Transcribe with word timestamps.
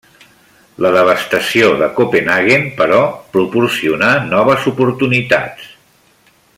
La 0.85 0.91
devastació 0.95 1.67
de 1.81 1.89
Copenhaguen, 1.99 2.65
però, 2.79 3.01
proporcionà 3.37 4.11
noves 4.31 4.67
oportunitats. 4.73 5.73